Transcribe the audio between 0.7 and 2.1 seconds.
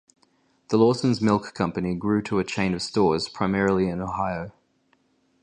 Lawson's Milk Company